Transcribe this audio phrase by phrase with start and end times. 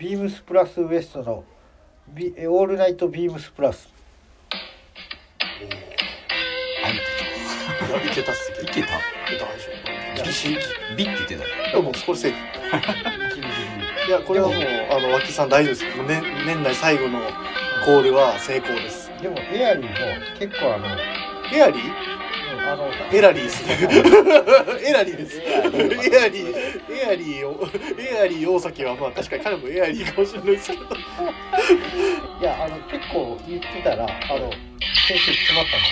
[0.00, 1.44] ビームスプラスウエストの
[2.08, 3.86] ビえオールナイトビームスプラス。
[7.86, 8.78] いやいけたっすいけた。
[8.78, 8.82] い
[9.28, 10.24] けたでしょ。
[10.24, 10.56] 厳しい。
[10.96, 12.38] ビって言ってたいやもうこれセーフ。
[14.08, 14.56] いやこれはもう
[14.90, 15.96] あの脇さん大丈夫です。
[15.98, 17.20] もう年年内最後の
[17.84, 19.12] コールは成功です。
[19.20, 19.96] でもエアリーも
[20.38, 20.86] 結構あの
[21.52, 21.82] エアリー？
[22.54, 23.76] うんあのエラリーですね。
[24.88, 25.40] エラリーです。
[25.40, 25.56] エ
[26.22, 27.68] アリーエアリーを
[27.98, 30.82] エアリー大崎はまあ確かに彼もエアリーかもしれないですけど。
[30.82, 35.82] いやあの結構言ってたらあの先生詰まったの。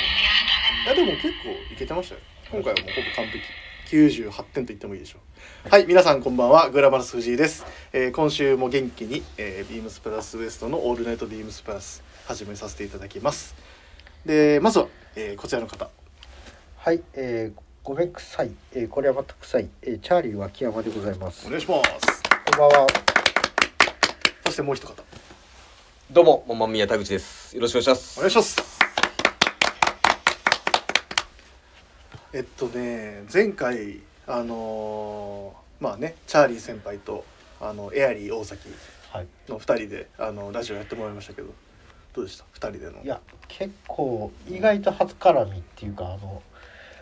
[0.85, 2.21] いやでも結構いけてましたよ。
[2.51, 3.45] 今回はもうほぼ完璧。
[3.89, 5.19] 98点と言ってもいいでしょ
[5.67, 5.69] う。
[5.71, 6.71] はい皆さんこんばんは。
[6.71, 13.55] グラマラス藤井です、えー今週も元気に、えービームスプラスウエストのオールナイトビームスプラス始めさせていただきます。
[14.27, 15.91] でまずは、えーこちらの方。
[16.77, 21.47] はい、えー、ごめんくさい、えー、これはまた臭い、えー、チャーリー脇山でございます。
[21.47, 22.23] お願いします。
[22.53, 22.87] こんばんは。
[24.45, 24.95] そしてもう一方。
[26.11, 27.57] どうももんまんみや田口です。
[27.57, 28.19] よろしくお願いします。
[28.19, 28.79] お願いします。
[32.35, 37.25] えっとね前回あのーまあねチャーリー先輩と
[37.59, 38.69] あのエアリー大崎
[39.13, 39.27] はい。
[39.49, 41.49] の2人であのラジオやってもらいましたけど
[42.13, 43.03] どうでした？2人での。
[43.03, 46.43] いや結構意外と初絡みっていうかあの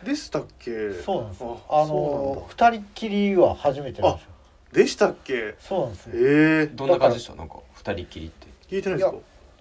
[0.05, 0.93] でしたっけ？
[1.05, 1.61] そうなんですよ。
[1.69, 4.31] ああの二人っきりは初めてなんですよ。
[4.73, 5.55] でしたっけ？
[5.59, 6.13] そうなんですよ。
[6.15, 6.67] ええ。
[6.67, 7.35] どんな感じでした？
[7.35, 8.47] なんか二人きりって。
[8.69, 9.17] 聞いてないですか？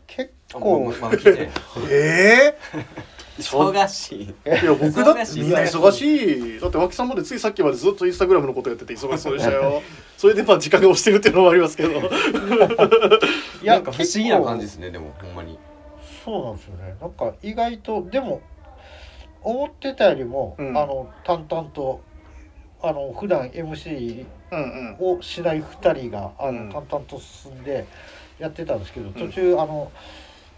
[0.07, 1.23] 結あ構ままだ聞い。
[1.23, 1.49] てない
[1.89, 2.57] え？
[3.39, 4.33] 忙しい。
[4.45, 5.41] えいや僕だって忙しい。
[5.43, 6.01] みんな忙し
[6.57, 6.59] い。
[6.59, 9.81] だって脇さんまでついさっきまでずっとインスタグラムのことやってて忙しそうでしたよ。
[10.17, 11.89] それでまあ時間が押してるっていうのもありますけど。
[11.91, 15.57] いなんか不思議な感じですねでもほんまに。
[16.23, 16.95] そうなんですよね。
[17.01, 18.41] なんか意外とでも
[19.45, 20.77] 思ってたよりも、うん。
[20.77, 22.01] あの淡々と
[22.81, 25.17] あの普段 MC うんうん。
[25.17, 26.69] をしない2人があの、うん。
[26.71, 27.85] 淡々と進んで
[28.39, 29.91] やってたんですけど途中、あの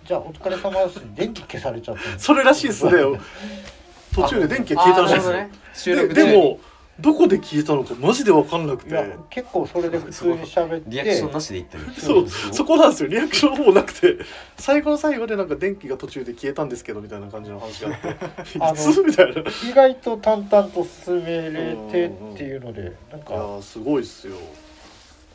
[0.06, 2.92] じゃあお疲れ様です電気消されちゃったんですそれらしいですね。
[4.16, 6.60] 途中で電気が消えたらしいですよ、収録でででも
[7.00, 8.90] どこで消えたのかマジで分かんなくて。
[8.90, 10.90] いや結構それで普通に喋って。
[10.90, 13.10] リアクションなしで言ったりそうそこなんですよ。
[13.10, 14.18] リアクションもなくて。
[14.58, 18.18] 最後の最後でなんか電気が途中で消えたんですけどみたいな感じの話があって。
[18.60, 19.42] あのいつみたいな。
[19.42, 22.82] い意外と淡々と進めれてっていうので
[23.12, 24.36] なんやかーすごいっすよ、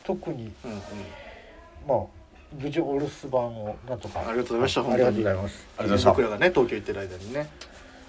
[0.03, 0.77] 特にうんうん、
[1.87, 1.99] まあ
[2.59, 4.19] 無事お留守番をなんとか。
[4.19, 5.67] ありがとうございましたありがとう本当にございます。
[5.77, 7.49] ありがとうございま僕らがね東京行ってる間にね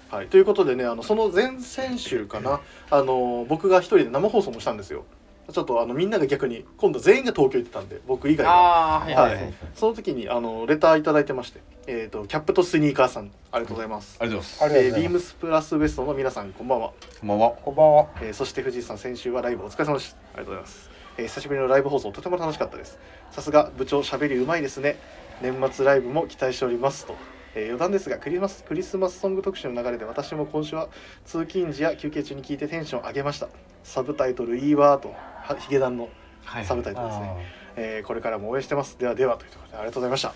[0.09, 0.27] はい。
[0.27, 2.61] ということでねあのその前々週かな
[2.91, 5.05] あの僕が一人で生放送もしたんですよ。
[5.51, 8.51] ちょっとあのみんなが逆に今度全員が東京行ってたんで僕以外が。
[8.51, 9.49] ああはいはい、ははい。
[9.49, 14.87] い、その時にあのレターいただいてましてえっ、とキャップとスニーカーさんありがとうございます、ありがとうございます。
[14.87, 17.51] えービームスプラスウエストの皆さんこんばんは、こんばんは。
[17.63, 18.07] こんばんは。
[18.21, 20.17] えーそして藤井さん先週はライブお疲れ様でした。
[20.17, 22.97] ありがとうございます、えー久しぶりのライブ放送とても楽しかったです。
[23.29, 24.97] さすが部長しゃべりうまいですね。
[25.41, 27.05] 年末ライブも期待しております。
[27.05, 27.15] と、
[27.55, 30.89] えー余談ですがクリスマスクリスマスソング特集の流れで私も今週は
[31.25, 33.47] 通勤時や休憩中に聞いてテンション上げました。
[33.83, 36.09] サブタイトル「いいわ」とはヒゲダンの
[36.43, 36.65] はい。
[36.65, 37.35] サブタイトルですね、あ
[37.77, 38.99] えーこれからも応援してます。
[38.99, 40.29] ではではというところでありがとうございました。
[40.29, 40.33] ー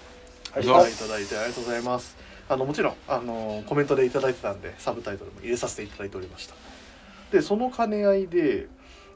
[0.55, 2.17] ありがとうございただいてありがとうございます。
[2.47, 6.55] あのもちろんあのコメントでいただいてたんでサブタイトルも入れさせていただいておりました。
[7.31, 8.67] でその兼ね合いで、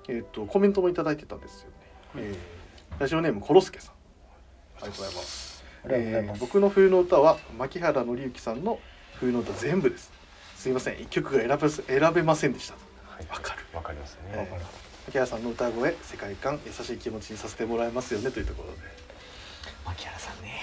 [0.08, 1.76] えっとコメントもいただいてたんですよね、
[2.18, 3.96] えーラジオネームコロスケさん。
[3.96, 5.43] ありがとうございます
[5.90, 8.80] えー僕の冬の歌は牧原紀之さんの
[9.20, 10.12] 冬の歌全部です。
[10.56, 11.02] すいません。
[11.02, 12.74] 一曲が選べ選べませんでした
[13.06, 13.28] はい。
[13.30, 13.60] わかる。
[13.74, 14.56] わかりますえねー
[15.08, 18.78] 牧原さんの歌声世界観優しい気持ちにさせてもらえますよねというところで。
[19.86, 20.62] 牧原さんね。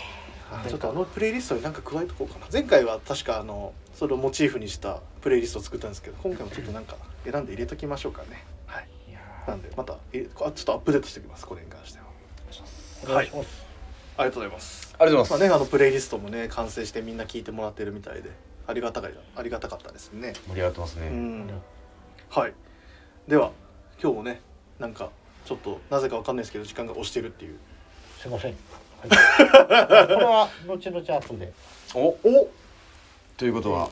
[0.51, 2.47] あちょっとあのプレイリストに何か加えとこうかな。
[2.53, 6.97] 前回は確かあのそれをモチーフにしたプレイリストを作ったんですけど今回もちょっとなんか
[7.31, 8.45] 選んで入れときましょうかね。
[8.67, 8.89] はい。
[9.47, 12.05] なんでまたえあちょっとアップデートしておきますこれに関しては。
[13.05, 13.60] お願いします、
[14.21, 14.95] ありがとうございます。
[14.99, 18.31] ありがとうございます、まあねあのプレイリストもね完成してみんな聞いてもらってるみたいで
[18.67, 20.35] ありがたかありがたかったですね。
[20.47, 21.51] 盛り上がってますね、うん。
[22.29, 22.53] はい。
[23.29, 23.53] では
[24.03, 24.43] 今日もね
[24.79, 25.09] なんか
[25.47, 27.57] ちょっとなぜかわかんないですけど時間が押してるっていう。
[28.19, 28.55] すいません、
[29.01, 29.17] はい、こ
[30.19, 31.53] れは後々後で。
[31.95, 32.51] おお
[33.39, 33.89] ということは、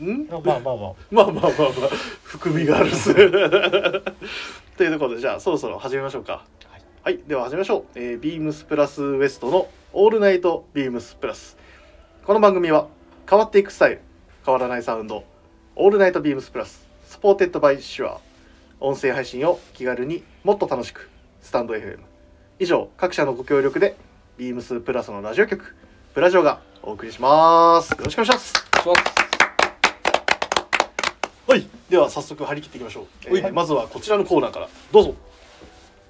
[0.00, 0.28] ん？
[0.28, 0.76] まあまあまあ。
[0.76, 1.50] まあまあまあまあ。
[2.22, 3.12] 含みがあるっす
[4.76, 6.44] というところでじゃあそろそろ始めましょうか
[7.04, 11.58] はい、では始めましょう、えー、ビームスプラスウエストのオールナイトビームスプラス。
[12.24, 12.88] この番組は
[13.28, 14.00] 変わっていくスタイル
[14.42, 15.22] 変わらないサウンド
[15.76, 18.20] オールナイトビームスプラス supported by シュア
[18.80, 21.10] 音声配信を気軽にもっと楽しく
[21.42, 21.98] スタンド FM
[22.58, 23.96] 以上各社のご協力で
[24.38, 25.76] ビームスプラスのラジオ局
[26.14, 27.90] プラジオがお送りします。
[27.90, 28.54] よろしくお願いします。
[31.46, 33.06] はい、では早速張り切っていきましょう。
[33.26, 33.52] えーはい。
[33.52, 34.68] まずはこちらのコーナーから。
[34.90, 35.33] どうぞ。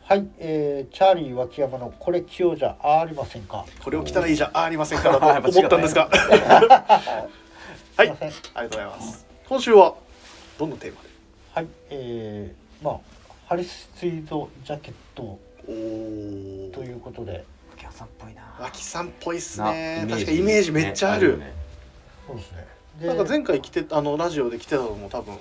[0.06, 3.64] はい、えー、チャーリー脇山のこれ着ようじゃありませんか？
[3.82, 7.00] これを着たらいいじゃありませんかだと思ったんですが は
[7.98, 8.00] い。
[8.00, 9.26] ありがとうございます。
[9.48, 9.94] 今週は
[10.58, 11.08] どのテーマで？
[11.54, 12.98] はいえー、まあ
[13.46, 17.42] ハリスツイードジャケットということで。
[17.72, 18.42] お客さんっぽいな。
[18.60, 20.06] 脇さんっぽいっすなね。
[20.08, 21.52] 確かイメージめっちゃある、よね。
[22.26, 22.66] そうですね。
[23.00, 25.36] でなんか前回来てあのラジオで来てたのも多分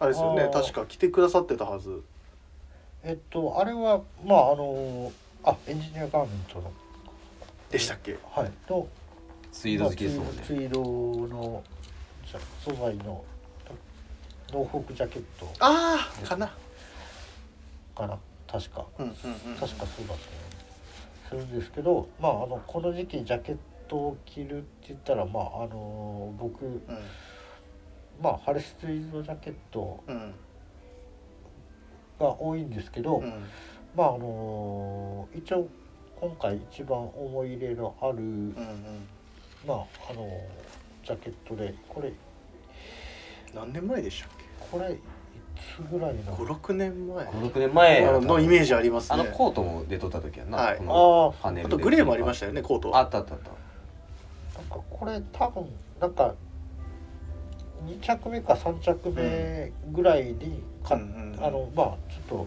[0.00, 0.48] あれですよね。
[0.50, 2.02] 確か来てくださってたはず
[3.04, 5.12] えっとあれはまああの
[5.44, 6.72] あエンジニアガーメントの。
[7.70, 8.16] でしたっけ？
[8.30, 8.50] はい。
[8.66, 8.88] と
[9.52, 10.32] ツイード好きですもんね。
[10.36, 10.80] まあツイード
[11.28, 11.62] の
[12.26, 13.24] じゃ素材の
[14.52, 15.48] ノーフォークジャケット。
[15.60, 16.50] ああかな。
[17.94, 18.18] かな。
[18.46, 18.86] 確か。
[18.98, 20.16] うんうんうん確かそうだっ
[21.26, 21.46] たよね。
[21.46, 23.56] するんですけどまああのこの時期ジャケッ
[23.88, 26.82] トを着るって言ったらまああの僕うん。
[28.22, 30.34] まあハリスツイードジャケットうん
[32.18, 33.32] が多いんですけど、うん。
[33.96, 35.68] まああの一応
[36.20, 39.06] 今回一番思い入れのある、うんうん。
[39.66, 40.28] まああの
[41.04, 42.12] ジャケットでこれ
[43.54, 44.44] 何年前でしたっけ？
[44.70, 44.98] これい
[45.56, 47.26] つぐらいの？56年前。
[47.26, 49.20] 56年前あのイメージありますね。
[49.20, 50.78] あのコートも出とった時やな、はい。
[50.78, 51.74] このあパネルで。
[51.74, 53.00] あとグレーもありましたよねコートは。
[53.00, 53.50] あったあったあった。
[53.50, 53.54] あ
[54.58, 55.68] なんかこれ多分
[56.00, 56.34] なんか
[57.86, 61.44] 2着目か3着目ぐらいに買っうんうんうん。
[61.44, 62.46] あのまあちょっ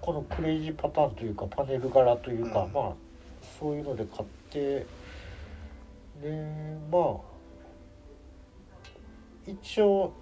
[0.00, 2.72] このクレイジーパターンというかパネル柄というか、うん。
[2.72, 2.92] まあ
[3.58, 4.86] そういうので買って
[6.22, 7.30] でまあ
[9.46, 10.12] 一応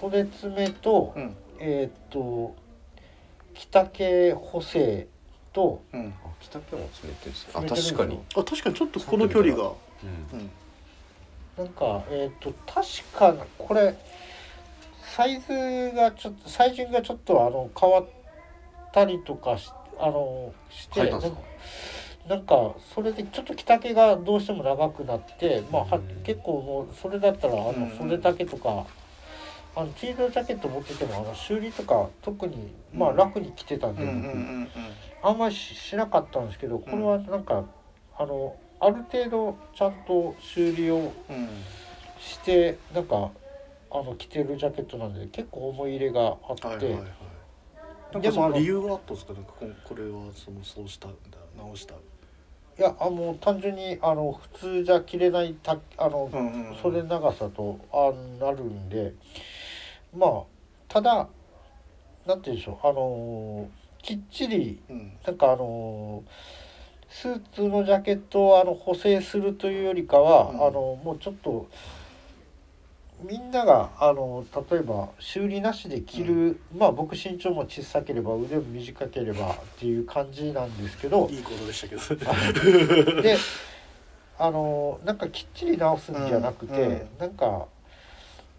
[0.00, 1.36] 袖詰めと、うん。
[1.60, 2.56] えーっと
[3.54, 5.06] 着丈補正
[5.52, 6.14] とうん。
[6.24, 8.18] あ北家も詰めてるんですねあ確かに。
[8.34, 9.62] あ確かにちょっとこの距離が。
[9.62, 10.50] うんうん。
[11.56, 13.94] なんかえーっと確かこれ
[15.14, 18.06] サイズがちょっとサイズがちょっとあの変わっ
[18.94, 21.12] たりとかしあのして
[22.28, 27.80] なんかそれでちょっと着丈がどうしても長くなって、まあ、結構もうそれだったらあうん。
[27.80, 28.86] の袖丈とか、
[29.76, 34.70] あのチードジャケット持っててもあの修理とか特にまあうん楽に着てたんで、
[35.22, 37.64] あんまりししなかったんですけどこれはなんか、
[38.16, 41.12] あのある程度ちゃんと修理を
[42.18, 43.30] してなんか
[43.94, 47.02] あの着てるジャケットなんで結構思い入れがあって、はいはいはい。
[48.12, 51.94] なんでもかその理由はあったんですかなんかここれはそのそうしたんだ直した。
[51.94, 51.98] い
[52.78, 56.76] やあの単純にあの普通じゃ着れないたあの、うんうんうん。
[56.76, 58.12] 袖長さとあ
[58.42, 59.12] なるんで。
[60.16, 60.42] まあ
[60.88, 61.28] ただ
[62.26, 63.68] なんて言うんでしょうあの
[64.00, 65.12] きっちりうん。
[65.26, 66.24] なんかあの
[67.10, 70.66] スーツのジャケットをあの補正するというよりかは、うん。
[70.66, 71.68] あのもうちょっと
[73.22, 81.28] みんながあの例えば修理なしで着る、まあ僕身長も小さければ腕も短ければっていう感じなんですけど。
[81.30, 83.22] いいことでしたけど。
[83.22, 83.36] で
[84.38, 86.90] あのなんかきっちり直すんじゃなくて、うん。
[86.90, 87.08] うん。
[87.18, 87.66] なんか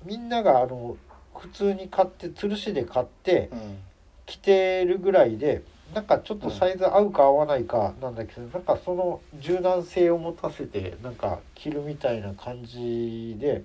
[0.05, 0.97] みんながあの
[1.35, 3.77] 普通に買って吊るしで買ってうん。
[4.25, 5.63] 着てるぐらいで
[5.93, 13.63] なんかちょっとサイズ合うか合わないかなんだけど、なんかその柔軟性を持たせてなんか着るみたいな感じで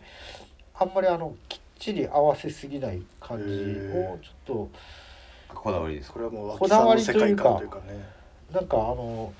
[0.81, 3.45] あんまりあのきっちり合わせすぎない感じ
[3.93, 4.69] をちょっ
[5.55, 8.09] こだわりですこれはもうこだわりというか観というかね。
[8.53, 9.33] となんかあの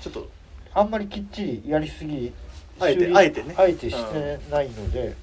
[0.00, 0.28] ちょっと
[0.74, 2.32] あんまりきっちりやりすぎ
[2.78, 3.54] あえてあえてね。
[3.56, 5.14] あえてしてないので。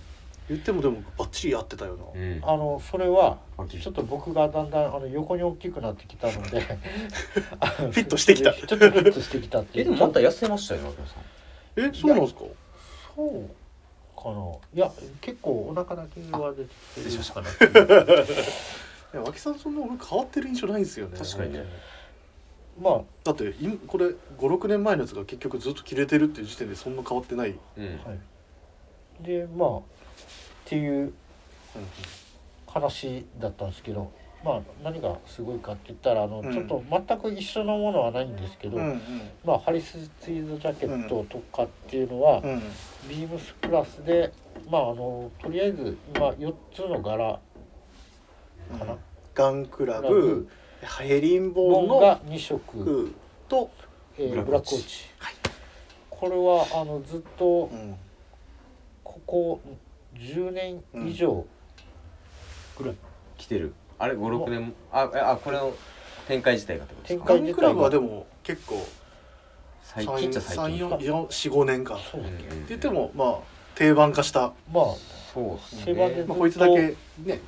[0.50, 2.20] 言ってもでもバッチリ合ってたよな。
[2.20, 2.40] うん。
[2.44, 8.54] あのそれはあちょっと僕がだんだんあの横に大きくなってきたのでフ フィットしてきた。
[8.54, 9.86] ちょっとフィットしてきたっていう。
[9.86, 11.86] えでもまた痩せましたよ脇さん。
[11.88, 12.40] えそうなんですか？
[13.16, 13.50] そう
[14.22, 14.52] かな。
[14.74, 17.34] いや結構お腹だけは出て失礼しました。
[17.34, 17.50] かな
[19.14, 21.18] いや脇さんそんな俺変わってる印象ないんですよね。
[21.18, 21.66] 確かにね。
[22.82, 24.08] まあだっていこれ
[24.40, 27.84] 56年前のやつが結局ずっと着れてるっていう時点でそんな変わってない、うん。
[27.84, 29.24] うんはい。
[29.24, 29.82] でまあっ
[30.66, 31.14] ていう
[32.68, 34.12] 話だったんですけど
[34.44, 36.52] まあ何がすごいかって言ったらあの、うん。
[36.52, 39.02] ちょっと全く一緒のものはないんですけど、うんうん。
[39.46, 42.62] まあハリスツイードジャケットとかっていうのは、うん。
[43.08, 44.34] ビームスプラスで
[44.70, 47.40] まああのとりあえず今4つの柄
[48.80, 48.98] かな、
[49.34, 50.50] ガンクラブブ。
[50.82, 53.14] ヘリンボーンが2色、服
[53.48, 53.70] と、
[54.18, 55.06] えーブラックウォッチ。
[55.20, 55.58] ブラックウォッチ、
[56.10, 57.96] これはあのずっとうん。
[59.04, 59.60] ここ
[60.16, 61.46] 10年以上
[62.78, 62.96] ぐらい、
[63.38, 65.74] 来てるあれ56年あえあこれの
[66.28, 67.34] 展開自体がってことです展か？
[67.36, 68.84] ガンクラブはでも結構
[69.84, 71.96] 最近っちゃ最近45年か。
[71.96, 72.22] ってそう、
[72.70, 73.36] 言ってもまあ
[73.76, 74.96] 定番化した、まあ
[75.34, 76.96] そうっすセバでねまあ、こいつだけね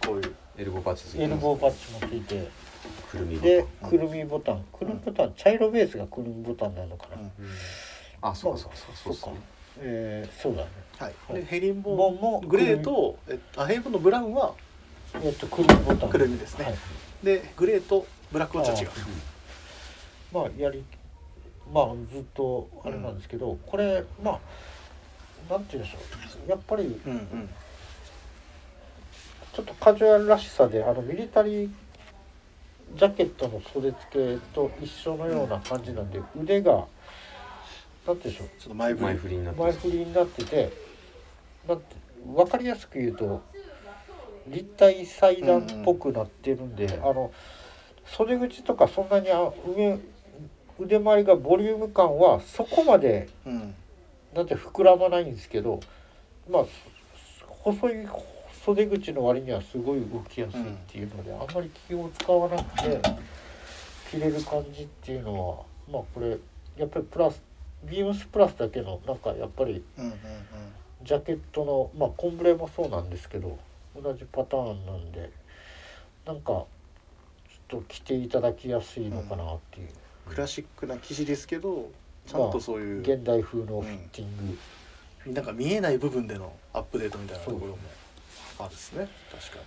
[0.06, 0.36] こういう。
[0.56, 2.48] エルボーパッチついてますエルボーパッチもついて
[3.10, 3.50] くるみボタン。
[3.50, 4.64] でくるみボタン。
[4.72, 7.22] くるみボタン茶色ベースがくるみボタンなのかな、うん。
[7.24, 7.32] うん。
[8.22, 8.76] あそうかそうか。
[8.78, 9.34] そうそうかそう
[9.80, 10.68] えー、そうだね。
[11.00, 11.14] はい。
[11.28, 14.54] はいでヘリンボボンもグレーとえあヘリンボンのブラウンは
[15.22, 16.10] えっとくるみボタン。
[16.10, 16.76] くるみですねはい、
[17.24, 18.90] でグレーとブラックはちょっと違う
[20.34, 20.84] まあやり
[21.72, 24.40] まあずっとあれなんですけど、これまあ
[25.52, 26.00] なんて言うんでしょ
[26.48, 27.50] うやっぱりうんうん
[29.54, 31.70] ちょっとカジュアルらしさであのミリタリー
[32.96, 36.88] ジャケットの袖付けと一緒のような感じなんで、腕がなんて
[38.06, 40.74] 言うんでしょうちょっと前振りになって前振りになってて
[41.68, 41.86] なんて
[42.26, 43.42] 分かりやすく言うと
[44.48, 47.32] 立体裁断っぽくなってるんで、あの
[48.06, 50.00] 袖口とかそんなにあ上
[50.80, 53.76] 腕周りがボリューム感はそこまでうん。
[54.34, 55.80] なんて膨らまないんですけど
[56.50, 56.66] まあ
[57.48, 58.08] 細い
[58.66, 63.00] 袖口の割にはすごい動きやすいっていうので、あんまり気を使わなくて
[64.10, 65.58] 着れる感じっていうのは
[65.92, 66.38] まあこれ
[66.78, 67.42] やっぱりプラス
[67.84, 70.14] ビームスプラスだけのなんかやっぱりうんうん。
[71.04, 73.60] ジャケットのまあコンブレもそうなんですけど
[74.02, 75.32] 同じパターンなんで
[76.26, 79.90] なんかちょっと着ていただきやすいのかなっていう、
[80.28, 81.90] クラシックな生地ですけど
[82.28, 84.58] ちゃんとそういう、現代風のフィッティン
[85.26, 87.78] グ、なんか見えない部分でのアップデートみたいなところも
[88.60, 89.08] あるんですね。
[89.32, 89.64] 確か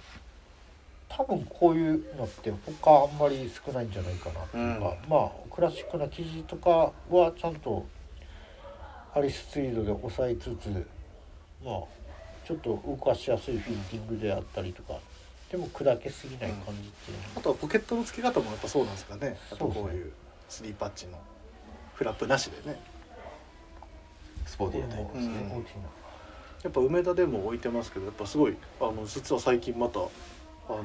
[1.08, 2.52] 多分こういうのって
[2.82, 4.40] 他あんまり少ないんじゃないかな。
[4.40, 7.86] っていうか、うんまあクラシックな生地とかはちゃんと
[9.14, 10.68] アリスツイードで抑えつつ
[11.64, 11.95] まあ
[12.46, 14.94] ちょっと動かしやすいフィッティングであったりとか
[15.50, 17.24] でも砕けすぎない感じっていうの。
[17.36, 19.26] あとはポケットの付け方もやっぱそうなんですかね。
[19.26, 20.12] やっぱこそういう
[20.48, 21.18] スリーパッチの
[21.94, 22.80] フラップなしでね。
[24.44, 25.64] スポーティーなタイプですね、うん
[26.62, 30.82] やっぱ梅田でも置いてますけどやっぱすごいあの実は最近またあの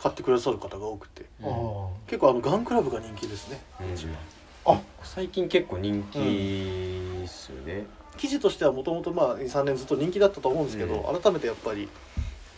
[0.00, 1.24] 買ってくださる方が多くて。
[1.40, 1.48] うん。
[1.48, 3.60] あ結構あのガンクラブが人気ですね。
[3.80, 4.74] うん。
[4.74, 6.18] あ最近結構人気
[7.24, 7.86] っすよね、
[8.20, 11.88] 生地としてはもともとまあ23年ずっと人気だったと思うんですけど、改めてやっぱり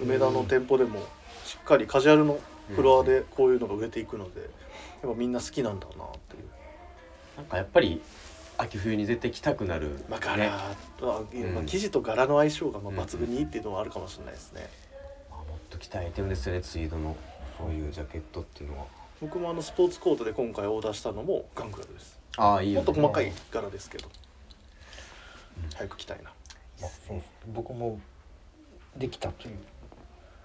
[0.00, 0.98] 梅田の店舗でも
[1.44, 2.40] しっかりカジュアルの
[2.74, 6.42] フロアでこういうのが売れていくのでやっぱみんな好きなんだなっていう。
[7.36, 8.02] なんかやっぱり
[8.58, 10.50] 秋冬に絶対着たくなる、まあ、柄、ね。
[11.00, 11.66] まあうん。
[11.66, 12.98] 生地と柄の相性がまあうん。
[12.98, 14.68] 抜群にいいっていうのはあるかもしれないですね。
[15.30, 17.16] まあ、もっと着たいアイテムですよねツイードの。
[17.58, 18.86] そういうジャケットっていうのは。
[19.20, 22.18] 僕もあのスポーツコートで今回オーダーしたのもガンクラブです。
[22.36, 24.08] ああいいよ、ね、もっと細かい柄ですけど、
[25.74, 26.24] 早く着たいな。
[26.80, 27.22] まあそう。
[27.52, 27.98] 僕も
[28.96, 29.54] できたという。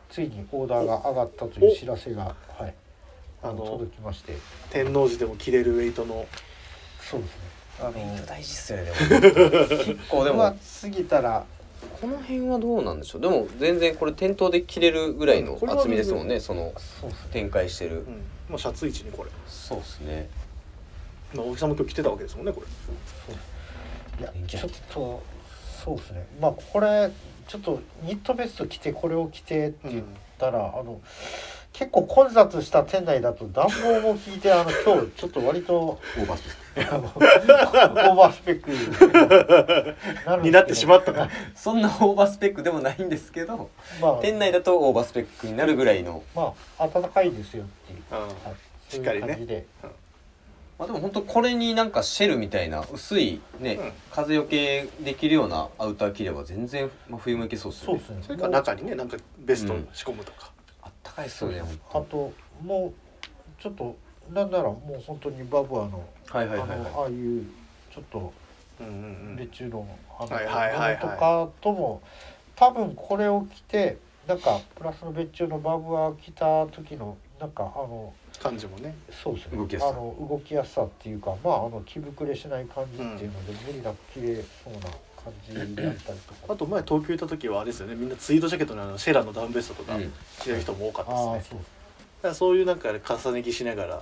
[0.09, 2.73] ついにオーダーが上がったという知らせがはい。
[3.43, 4.33] あの届きまして。
[4.69, 6.25] 天王寺でも着れるウェイトの。
[7.01, 7.41] そうですね。
[7.79, 9.67] あの大事っすよねでも。
[9.67, 10.55] 結構でも。
[10.81, 11.45] 過ぎたら
[12.01, 13.21] この辺はどうなんでしょう？
[13.21, 17.29] でも全然これ店頭で着れるぐらいの厚みですもんねそのそうですね。
[17.31, 20.27] 展開してる、うん、もうシャツ位置にこれ、そうっすね。
[21.35, 22.67] まあ、大木さんも今日着てたわけですもんねこれ。
[22.67, 22.69] い
[23.31, 23.56] や人気
[24.25, 25.23] あっちょってと
[25.83, 26.27] そうですね。
[26.41, 27.11] まあこれ
[27.47, 30.03] ちょっとニットベスト着てこれを着てって言っ
[30.37, 30.99] たら、あの
[31.71, 36.95] 結構混雑した店内だと暖房も効いてあの今日ちょっと割とオーバースペック。
[36.95, 41.29] オーバースペックになってしまったな。
[41.55, 43.69] そんなオーバースペックでもないんですけど
[44.01, 46.23] まあ店内だとオーバースペックになるぐらいの。
[46.35, 49.27] まあ暖かいですよっていう、うんはい、しっかりね。
[49.27, 49.65] そういう感じで
[50.79, 53.91] まあでも本当これになんかシェルみたいな薄いね、うん。
[54.11, 58.03] 風よけできるようなアウター着れば全然、まあ、冬もいけそうっすよね。
[58.05, 58.27] そうですね。
[58.27, 60.51] それから中にねなんかベストを仕込むとか。
[60.83, 63.95] あったかいっすよねあ本ともうちょっと
[64.31, 66.69] なんならもう本当にバブアの当はいはいはい。
[66.69, 67.45] あのはああいう
[67.93, 68.33] ちょっと
[68.79, 68.97] うんうんう
[69.33, 69.35] ん。
[69.35, 69.87] 別注の
[70.19, 72.01] あのはいはいはいはいものとかとも
[72.55, 78.95] 多分これを着てなんかプラスの別注のバブア着た時のなんかあの感じもね。
[79.23, 79.57] そうですね。
[79.57, 79.89] 動きやすさ。
[79.89, 87.95] あの動きやすさっていうかまああの着膨れしない感じっていうので、無理なく着れそうな感じであったりとか、あと前東京行った時はあれですよね。
[87.95, 90.11] みんなツイードジャケットのあのシェラのダウンベストとかうん。
[90.39, 91.29] 着てる人も多かったですね。
[91.31, 91.57] ああそう。
[91.57, 91.63] だ
[92.23, 94.01] からそういうなんか重ね着しながら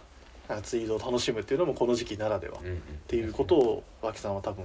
[0.50, 2.80] なんかツイードを楽しむっていうのもこの時期ならではっうんうん。
[3.08, 4.63] ていうことを脇さんは多分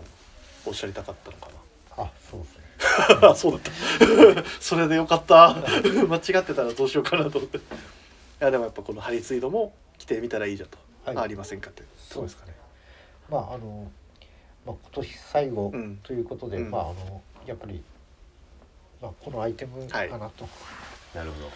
[0.66, 1.48] おっしゃりたかったのか
[1.96, 2.60] あそうですね。
[3.36, 3.70] そうだった。
[4.60, 5.54] それでよかった。
[6.08, 7.58] 間違ってたらどうしようかなと思って。
[7.58, 7.60] い
[8.40, 11.16] やでもやっぱこのハリツイードも着てみたらいいじゃと、はい。
[11.18, 12.54] ありませんかってそうですかね。
[13.30, 13.90] まああの、
[14.66, 15.98] まあ、今年最後うん。
[16.02, 16.70] ということで、うん。
[16.70, 17.82] まああのやっぱり、
[19.00, 20.48] まあ、このアイテムかなと。
[21.14, 21.50] なるほど。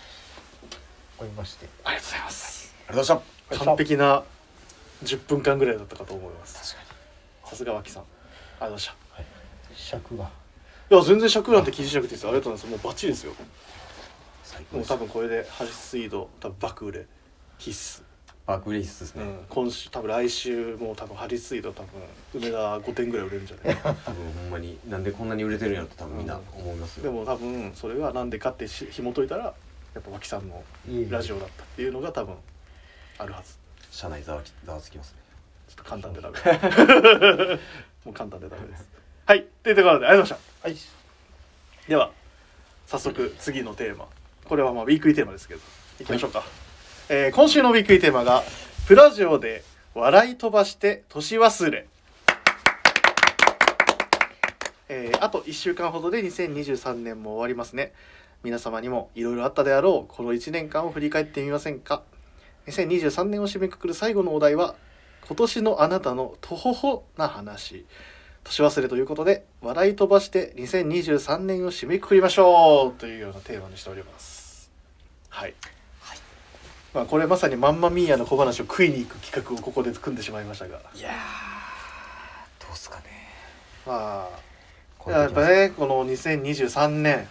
[1.21, 2.75] 思いまして、ありがとうございます。
[2.89, 3.65] ありがとうございました。
[3.65, 4.25] 完璧な
[5.05, 6.75] 10分間ぐらいだったかと思います。
[6.75, 6.95] 確か
[7.51, 8.03] さすが脇さん。
[8.03, 9.25] ありがとうございまはい、
[9.75, 10.25] 尺が。
[10.25, 10.31] し
[10.89, 12.31] たいや全然尺なんて気にしなくていいですよ。
[12.31, 12.85] ありがとうございます。
[12.85, 13.33] もうバッチリですよ
[14.73, 17.07] もう多分これでハリツイード多分爆売れ。
[17.59, 18.05] 必須。
[18.47, 21.89] 爆売れ必須ですね、うん、今週多分来週もう多分ハリスイード多分
[22.35, 23.77] 梅田5点ぐらい売れるんじゃない？
[23.83, 23.95] 多分
[24.35, 24.79] ほんまに。
[24.87, 29.45] なんでこんなに売れてるんやろと多分みんな思いますよ、でも多分それがなんでかってし紐解いたら
[29.95, 31.11] やっぱ脇さんのいい。
[31.11, 32.35] ラジオだったっていうのが多分
[33.19, 33.57] あるはず。
[33.91, 35.19] 社内ざわきざわつきますね。
[35.69, 36.37] ちょっと簡単でダメ。
[38.05, 38.89] もう簡単でダメです。
[39.25, 39.47] はい。
[39.63, 40.77] というところでありがとうございまはい。
[40.77, 40.87] し
[41.87, 42.11] たでは
[42.87, 44.07] 早速次のテーマ
[44.45, 45.61] これはまあウィークリーテーマですけど。
[46.01, 46.45] いきましょうか、
[47.09, 48.43] えー今週のウィークリーテーマが
[48.89, 49.63] 「プラジオで
[49.95, 51.87] 笑い飛ばして年忘れ」
[54.89, 57.93] えーあと1週間ほどで2023年も終わりますね。
[58.43, 62.03] 皆様にもいろいろあったであろうこの1年間を振り返ってみませんか。
[62.67, 64.75] 2023年を締めくくる最後のお題は
[65.29, 67.87] 今年のあなたのとほほな話
[68.45, 74.71] 年忘れということで笑い飛ばして2023年を締めくくりましょうというようなテーマにしております。
[75.31, 75.55] はい、
[76.93, 80.81] まあこれまさにマンマミーヤの小話を食いに行く企画をここで組んでしまいましたが。
[80.95, 83.05] いやーどうっすかね。
[83.87, 84.39] まあ
[84.99, 87.27] こやっぱねこの2023年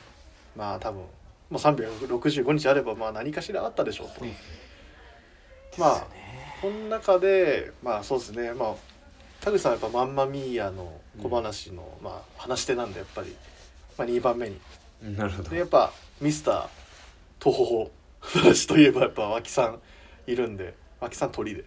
[0.56, 1.08] まあ多分も
[1.52, 4.26] う365日あればまあ何かしらあったでしょうと、
[5.80, 6.08] まあ
[6.62, 8.54] この中でまあそうですね。
[8.54, 8.76] まあ
[9.42, 13.36] 田口さんはやっぱマンマミーヤの小話の、まあ話し手なんでやっぱり、
[13.98, 14.60] まあ、2番目に。
[15.02, 15.50] なるほど。
[15.50, 15.92] でやっぱ
[16.22, 16.68] ミスター
[17.40, 17.92] トホホ
[18.22, 19.80] 話といえばやっぱ脇さん
[20.32, 21.66] いるんで脇さん鳥で。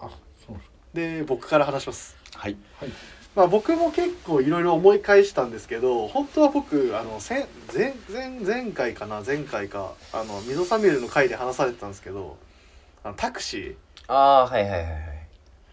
[0.00, 0.08] あ
[0.46, 0.56] そう。
[0.94, 2.16] で僕から話します。
[2.34, 2.56] はい。
[2.80, 2.88] はい。
[3.36, 12.36] まあ僕も結構いろいろ思い返したんですけど本当は僕あの前前前前回かな前回かあの溝サミュエルの回で話されてたんですけど
[13.04, 13.76] あのタクシ
[14.08, 14.92] ああーはいはいはいはい。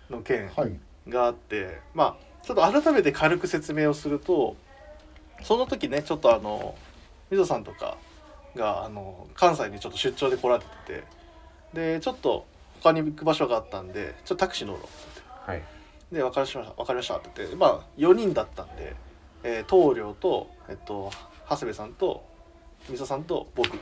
[0.10, 0.78] ーの件はい。
[1.10, 2.16] があってまあ
[2.46, 4.56] ちょっと改めて軽く説明をすると
[5.44, 6.76] その時ねちょっとあの
[7.32, 7.98] 溝さんとか
[8.56, 11.04] があの関西にちょっと出張で来られて
[11.74, 12.46] てでちょっと
[12.82, 15.52] 他に行く場所があったんでちょっとタクシー乗ろうって言って。
[15.52, 15.64] はい。
[16.12, 18.96] で分かりました分かりましたって言ってまあ4人だったんで、
[19.44, 21.12] えー、棟梁と、えっと、
[21.50, 22.24] 長谷部さんと
[22.88, 23.72] みそさんと僕。
[23.72, 23.80] はい。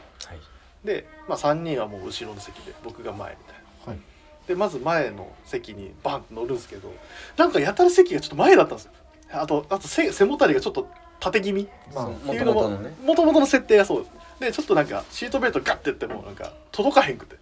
[0.86, 3.56] で、まあ、3人はもう後ろの席で僕が前みたい
[3.88, 3.94] な。
[3.94, 4.13] はい
[4.48, 6.94] でまず前の席にバンって乗るんですけど
[7.38, 8.92] なんかやたら席がちょっと前だったんですよ。
[9.32, 10.88] あとあと背背もたれがちょっと
[11.20, 14.06] 縦気味っていうのもともともとの設定がそう
[14.40, 17.38] でちょっとなんかシートベルトガッてやってもなんか届かへんくて。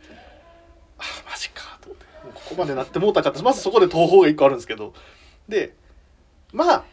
[0.99, 2.05] あマジかと思って。
[2.23, 4.93] もうここまでなってもうたかってまずそこで東宝が1個あるんですけど。
[5.49, 5.73] で
[6.53, 6.83] まあ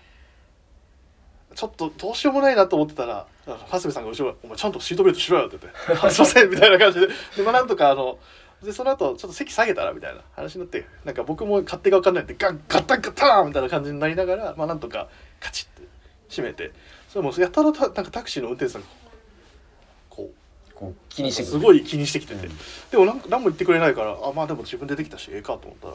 [1.54, 7.08] ちょっとどうしようもないなと思ってたら長谷部さんが後ろ「お前ちゃんとシートベルトしろよ」って言って「あすいません」みたいな感じで。
[7.08, 8.18] で、まあ、なんとかあの
[8.62, 15.86] でその後ちょっと席下げたらみたいな話になってなんか僕も勝手が分かんないんでガンガッタンガッタンみたいな感じになりながらまあなんとかカチッて
[16.28, 16.72] 閉めて
[17.08, 18.88] それもうやたらたなんかタクシーの運転手さんが
[20.10, 22.52] こうこう気にしてすごい気にしてきてて、うん。
[22.90, 25.88] でもなんか何も言ってくれないからあまあでも自分でできたしええかと思った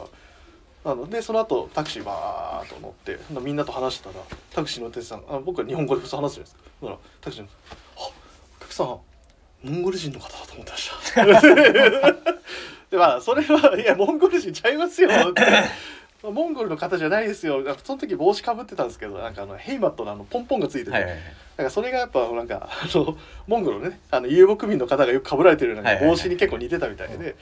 [0.88, 6.62] らあのでその後タクシーバーッと乗ってみんなと話してたらタクシーの運転手さんあ僕は日本語で普通話すじゃないですか。
[6.82, 7.48] だからタクシーの
[7.96, 8.10] 「あ
[8.58, 8.98] お客さん
[9.64, 11.24] モンゴル人の方だと思ってました」
[12.90, 15.42] でまあそれは「いやモンゴル人ちゃいますよ」って。
[16.22, 17.62] まあモンゴルの方じゃないですよ。
[17.84, 21.20] その時帽子かぶってたんですけどなんかあのヘイマットのあのポンポンがついてて、はいはいはい。
[21.58, 26.16] なんかそれがやっぱなんかあのモンゴルのねあの遊牧民の方がよく被られてるようなはいはいはい。
[26.16, 27.36] 帽子に結構似てたみたいで、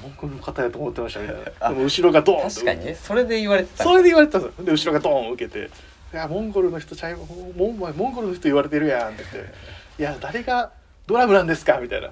[0.00, 1.68] モンゴルの方やと思ってましたみたいな。
[1.70, 2.94] でも後ろがドーンと確かにね。
[2.94, 3.84] それで言われてた。
[3.84, 4.64] それで言われてたんですよ。
[4.64, 5.70] で後ろがドーン受けて
[6.14, 9.52] 「いやモンゴルの人ちゃいモンモンゴルの人言われてるやん」って言って
[9.98, 10.70] 「いや誰が
[11.10, 12.10] ドラムなんですか?」みたいな。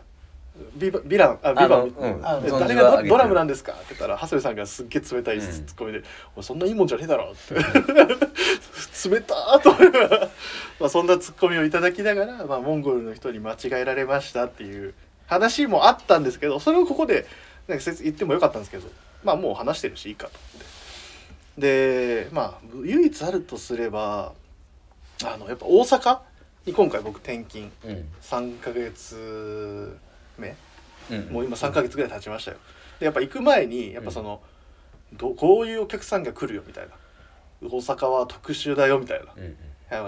[0.74, 1.38] ビバラン？
[1.44, 1.82] あビバン？
[1.84, 2.20] うん。
[2.58, 3.72] 誰がドラムなんですか？
[3.72, 6.02] って言ったら長谷部さんがすっげえ冷たいうんツッコミで
[6.34, 7.54] 「おいそんないいもんじゃねえだろ」って。
[9.08, 9.70] 冷たーと
[10.80, 14.94] まあそんなツッコミをいただきながら、まあ、モンゴルの人に間違えられましたっていう
[15.28, 17.24] 話もあったんですけどそれをここで
[17.68, 18.88] なんか説言ってもよかったんですけど
[19.22, 20.78] まあもう話してるしいいかと思って。
[22.24, 24.32] でまあ唯一あるとすれば
[25.24, 26.14] あのやっぱ大阪？
[26.14, 26.18] に
[26.66, 28.08] 今回僕転勤うん。
[28.22, 29.98] 3ヶ月
[30.36, 30.54] 目？
[31.10, 32.58] うんもう今3ヶ月ぐらい経ちましたよ。
[32.98, 34.42] でやっぱ行く前にやっぱその、
[35.14, 36.92] どこういうお客さんが来るよみたいな。
[37.62, 39.32] 大阪は特殊だよみたいな。
[39.36, 39.56] うん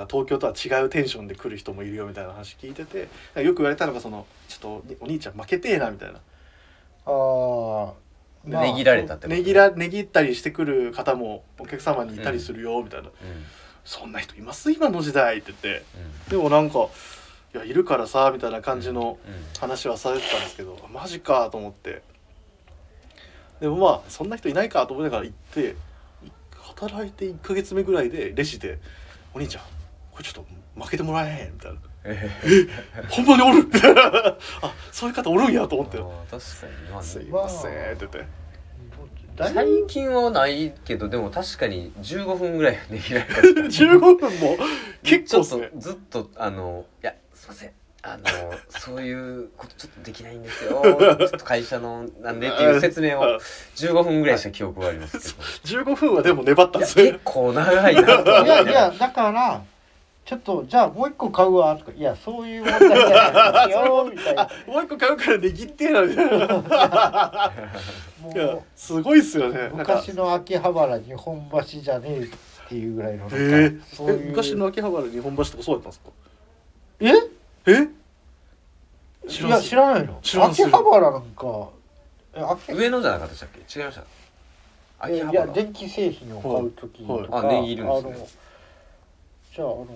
[0.08, 3.08] 東京とは違うテンションで来る人もいるよみたいな話聞いてて
[3.40, 6.20] よく言われたのがそのちょっとお兄ちゃん負けてえなみたいな。
[7.06, 7.92] あー。
[8.44, 9.42] まあねぎられたってことね。
[9.42, 13.14] ぎらねぎったりしてくる方もお客様にいたりするよみたいな、うん
[13.84, 14.70] そんな人います？
[14.72, 15.84] 今の時代って言って。
[16.26, 16.30] うん。
[16.30, 16.88] でもなんか
[17.54, 19.34] いやいるからさみたいな感じのうん。
[19.60, 22.02] 話はされてたんですけどマジかと思って。
[23.60, 25.76] でもまあそんな人いないかと思いながら行って
[26.24, 26.30] い
[26.76, 28.78] 働いて1ヶ月目ぐらいでレジで
[29.34, 29.64] 「お兄ちゃん
[30.12, 31.78] これちょっと負けてもらえへん」みたいな。
[32.04, 32.30] え
[33.10, 33.68] 「ほんまにおる!」
[34.62, 35.98] あそういう方おるんやと思って。
[35.98, 37.06] 確かに「まあね。
[37.06, 38.39] すいません」って言って
[39.48, 44.56] 最近はないけどでも確かに15分ぐらいはねぎられた15 分も？
[45.02, 45.62] 結構っすね。
[45.62, 47.70] ちょっとずっとあの「いやすいません。
[48.02, 48.24] あの
[48.80, 50.82] そういうことちょっとできないんですよ。
[51.18, 53.38] ちょっと会社のなんで」っていう説明を
[53.76, 55.18] 15分ぐらいした記憶はあります
[55.64, 55.82] けど。
[55.84, 57.04] 15分はでも粘ったんですね。
[57.12, 59.62] 結構長いなと思っいやていやだから
[60.24, 67.52] ちょっとじゃあもう一個買うわとかいやそういう問題じゃないよ みたいあなもう一個買うから握ってえなみたいな
[68.22, 69.70] もうすごいっすよね。
[69.74, 74.26] 昔の秋葉原日本橋じゃねえっていうぐらいのえそういう。
[74.28, 76.10] 昔の秋葉原日本橋とかそうだったんですか？
[77.66, 77.72] え？
[77.72, 77.88] え？
[79.46, 80.18] いや知らないの。
[80.22, 81.68] 秋葉原なんか
[82.68, 83.78] 上野じゃなかったでしたっけ？
[83.78, 84.02] 違いました。
[84.02, 84.04] え
[85.00, 85.32] 秋葉原。
[85.32, 87.46] いや電気製品を買う時とか、はい。
[87.46, 88.40] はいあ値切るんですね
[89.60, 89.86] じゃああの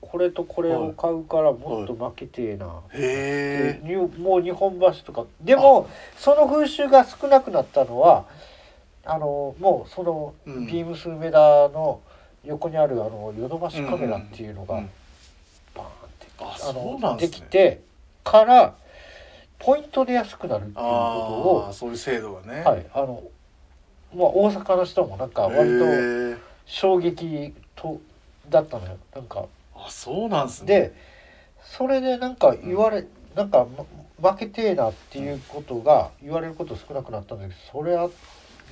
[0.00, 3.86] これとこれを買うからもっと負けてえな、へえ。
[3.86, 5.26] でにもう日本橋とか。
[5.42, 8.24] でもその風習が少なくなったのは
[9.04, 10.66] あのもうそのうん。
[10.66, 11.38] ビームス梅田
[11.68, 12.00] の
[12.42, 14.76] 横にあるあのヨドバシカメラっていうのが
[15.74, 17.26] バーンってあのでね。
[17.26, 17.82] ですきて
[18.24, 18.74] から
[19.58, 22.62] ポイントで安くなるっていうあこあそういう制度がね。
[22.64, 23.22] とをはいあの
[24.16, 26.36] まあ大阪の人もなんか割とへえ。
[26.64, 28.00] 衝撃と
[28.50, 28.98] だったのよ。
[29.14, 29.46] なんか。
[29.74, 30.66] あそうなんすね。
[30.66, 30.94] で
[31.62, 33.66] それでなんか言われ、なんか
[34.20, 38.10] ま負けてえなっていうことが言われること少なくなったんだけどそれは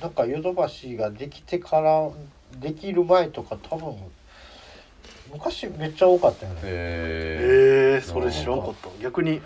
[0.01, 2.09] なんかヨドバシができてから
[2.59, 3.95] できる前とか多分
[5.31, 6.61] 昔めっちゃ多かったよね。
[6.63, 8.89] へへえそれ知らんかった。
[9.01, 9.41] 逆に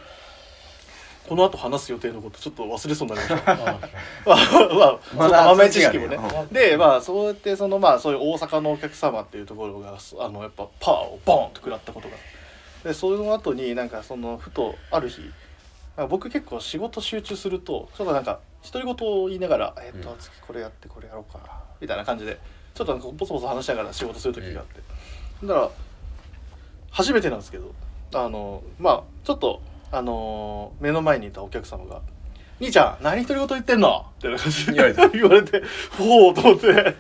[1.28, 3.52] この後話す予定のことちょっと忘れそうになりました。
[3.54, 3.56] あ
[5.16, 6.20] まあまあ豆知識もね。
[6.52, 12.16] でまあそうやってそのまあそういう大阪のお客様っていうところがあのやっぱパーをボーンと食らったことが
[12.84, 15.22] でその後になんかそのふとある日
[15.96, 18.40] まあ僕結構仕事集中するとちょっとなんか
[18.72, 22.38] 独り言を言いながら「えっとうん次これやってこれやろうか」みたいな感じで
[22.74, 24.82] ちょっとなんかボソボソ話しながら仕事する時があって、
[25.46, 25.70] だから
[26.90, 27.72] 初めてなんですけど
[28.14, 29.62] あのまあちょっと
[29.94, 32.02] あの目の前にいたお客様が
[32.60, 34.74] 「兄ちゃん何独り言言ってんの?」みたいな感じで
[35.14, 35.62] 言われて
[36.02, 36.96] 「おお」と思って。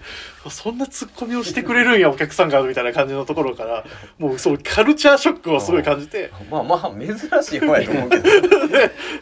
[0.50, 3.86] そんなツッコミをしてくれるんやお客さんがみたいな感じのところから
[4.18, 6.32] もうそうカルチャーショックをすごい感じて。
[6.52, 8.30] まあまあ珍しい方やと思うけど。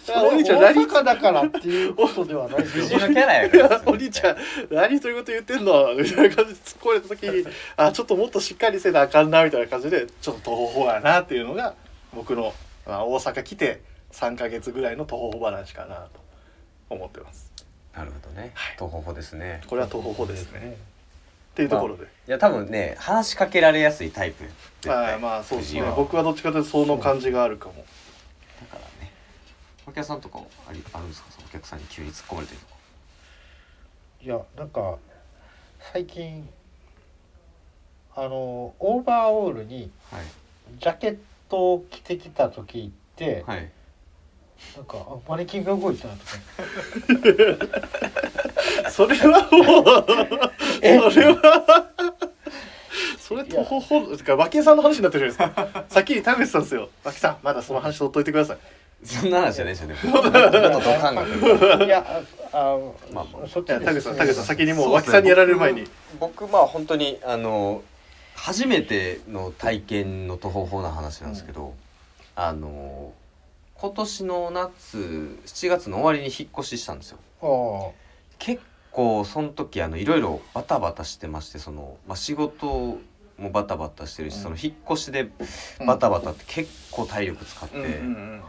[0.27, 3.81] お兄ちゃん大何阪だからっていうことではない美人のキャラやから。
[3.85, 4.37] お兄ちゃん
[4.71, 5.93] 何ということ言ってんの？
[5.93, 7.45] みたいな感じで突っ込まれた時に
[7.77, 11.75] あちょっともっとしっかりせなあかんなみたいな感じでちょっと徒歩やなっていうのが
[12.15, 12.51] 僕の、まあ、
[12.85, 16.09] 大阪来て3か月ぐらいの徒歩話かなと
[16.89, 17.51] 思ってます。
[17.95, 18.51] なるほどね。
[18.53, 18.77] はい。
[18.77, 19.61] 徒歩歩ですね。
[19.67, 20.77] これは徒歩ですね。
[21.51, 25.83] っていうところで、いや多分ね話しかけられやすいタイプ絶まあ対まあそうですね。
[25.95, 27.73] 僕はどっちかというとその感じがあるかも。
[28.61, 29.11] だからね。
[29.85, 31.27] お客さんとかもありあるんですか？
[31.31, 32.73] そのお客さんに急に突っ込まれてるとか
[34.23, 34.97] いやなんか
[35.91, 36.47] 最近
[38.15, 40.21] あのオーバーオールにはい。
[40.79, 41.17] ジャケッ
[41.51, 43.69] トを着てきた時って、はい。
[44.75, 46.21] なんかあマネキンが動いたとか。
[48.91, 50.97] それはもう え？
[50.99, 51.87] それは。
[53.17, 55.85] それ徒歩歩てか脇江さんの話になってるじゃないですか。
[55.89, 56.89] 先に田口さんですよ。
[57.03, 58.57] 脇さんまだその話取っといてください。
[59.03, 59.87] そんな話じゃないですよ。
[59.87, 62.05] ねもっとドカンがいや
[62.53, 62.77] ああ
[63.11, 63.47] まあまあ。
[63.47, 65.87] そっちいや田口さん田口さん先にもうそうですね脇さんにやられる前に。
[66.19, 67.81] 僕僕まあ本当にあの
[68.41, 71.75] 初めての体験の途方法な話なんですけど、
[72.35, 73.13] あの
[73.75, 74.97] 今年の夏
[75.45, 77.19] 7月の終わりに引っ越ししたんですよ。
[77.43, 77.91] あ
[78.39, 82.97] 結構その時あのいろいろバタバタしてましてその、まあ、仕事
[83.37, 84.41] もバタバタしてるし、うん。
[84.41, 85.29] その引っ越しで
[85.85, 88.41] バタバタって結構体力使って、うんうん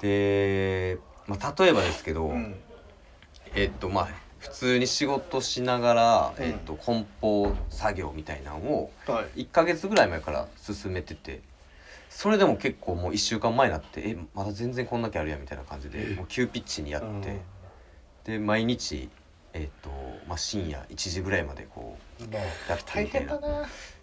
[0.00, 2.54] で、まあ、例えばですけど、うんうん。
[3.54, 6.44] えっとまあ普通に仕事しながら、うん。
[6.44, 9.42] えっと梱包作業みたいなのをはい。
[9.42, 11.40] 1ヶ月ぐらい前から進めてて
[12.10, 17.40] それでも結構もう1週間前になってえまだ全然こんだけあるやんみたいな感じでえもう急ピッチにやって、うん。
[18.24, 19.08] で毎日
[19.52, 19.90] えっと
[20.28, 23.40] まあ深夜1時ぐらいまでこうまあやって大みたいな。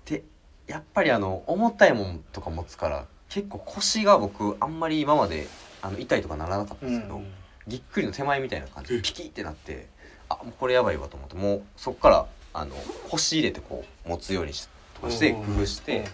[0.06, 0.24] で
[0.68, 5.48] やっぱりあの重たいもんとか持つから結構腰が僕あんまり今まで
[5.82, 7.22] あの痛いとかならなかったんですけど、
[7.68, 9.88] ぎっくりの手前みたいな感じでピキってなって
[10.40, 12.76] あもうこれやばいわと思ってもうそっからあの
[13.10, 16.10] 腰入れてこう持つようにしとかしてうん工夫して、うんま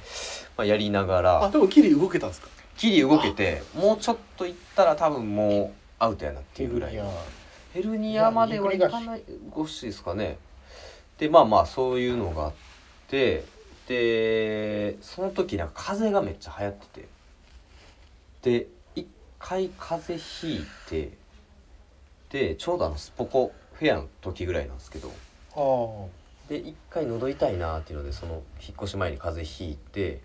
[0.60, 2.48] あ、やりながあらでもギリ動けたんですか？
[2.78, 7.06] ギリ動けてもうちょっといったら多分もうアウトやなっていうぐらいや
[7.74, 8.32] ヘルニア。
[8.32, 10.38] まではいかないごしですかね。
[11.18, 12.54] でまあまあそういうのがあっ
[13.08, 13.46] て
[13.88, 17.08] でその時なんか風邪がめっちゃ流行ってて。
[18.44, 19.08] で一
[19.40, 21.12] 回風邪ひいて
[22.30, 25.12] でちょうどあのスポコフェアの時ぐらいなんですけど。
[26.50, 30.22] で一回喉痛いなっていうのでその引っ越し前に風邪ひいて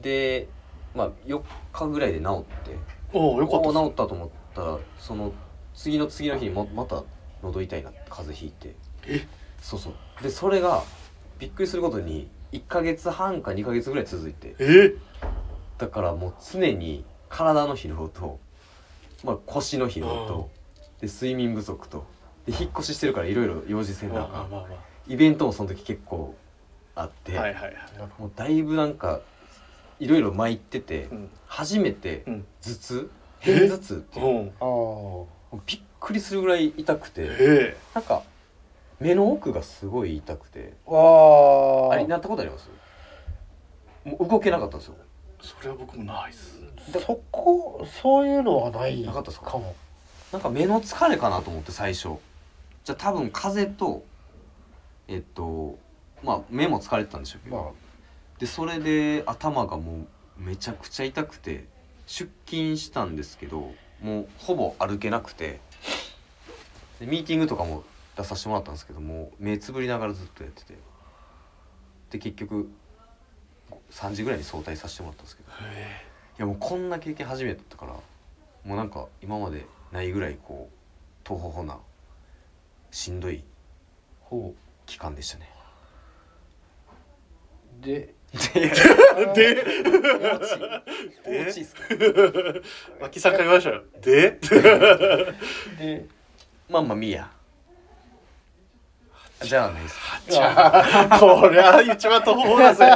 [0.00, 0.46] で
[0.94, 2.76] まあ4日ぐらいで治って。
[3.12, 5.32] おおよかった治ったと思ったらその
[5.74, 7.02] 次の次の日にままた
[7.42, 8.74] 喉痛いなって風邪ひいて。
[9.06, 9.26] え？
[9.60, 9.94] そうそう。
[10.22, 10.84] でそれが
[11.38, 14.54] びっくりすることに1ヶ月半か2ヶ月ぐらい続いて。
[14.60, 14.94] え？
[15.78, 18.38] だからもう常に体の疲労と、
[19.24, 20.50] まあ、腰の疲労と
[21.00, 22.06] で睡眠不足と
[22.50, 24.66] で引っ越ししてるからいろいろ用事せんまなあか
[25.06, 26.34] イベントもその時結構
[26.94, 27.32] あって、
[28.18, 29.20] もうだいぶなんか
[29.98, 31.30] いろいろ参ってて、うん。
[31.46, 32.46] 初めてうん。
[32.62, 33.10] 頭痛
[33.42, 33.54] え？
[33.68, 34.52] 片頭痛っていう
[35.66, 38.22] びっくりするぐらい痛くてえなんか
[38.98, 42.68] 目の奥がすごい痛くてあれなったことあります？
[44.04, 44.94] もう動けなかったんですよ。
[44.98, 45.04] え
[45.42, 46.60] それは僕もないっす。
[47.06, 49.52] そこそういうのはないなかったっすか？
[49.52, 49.74] かも。
[50.32, 52.10] なんか目の疲れかなと思って最初
[52.84, 54.04] じゃあ多分風邪と
[55.08, 55.78] えっと
[56.22, 57.70] まあ目も疲れてたんでしょうけど、ま
[58.38, 60.06] でそれで頭がも
[60.38, 61.66] うめちゃくちゃ痛くて
[62.06, 65.60] 出勤したんですけどもうほぼ歩けなくて。
[67.00, 67.82] でミーティングとかも
[68.14, 70.74] 出させてもらったんですけどもう目つぶりながらずっとやってて。
[72.10, 72.70] で結局
[73.90, 75.50] 3時ぐらいに早退させてもらったんですけど。
[75.50, 78.02] いへやもうこんな経験初めてだったからも
[78.64, 80.74] うなんか今までないぐらいこう
[81.24, 81.78] とほほな
[82.90, 83.44] しんどい
[84.20, 84.54] ほ
[84.86, 85.50] 期間でしたね。
[87.80, 88.36] うでえ
[89.34, 89.64] で
[91.26, 91.82] おうちっすか
[93.00, 94.38] 脇さんから言いましたよで
[95.78, 96.06] で
[96.68, 97.30] まあまあみーや。
[99.42, 99.96] じゃあないっす。
[100.28, 102.90] これは一番途方だぜ。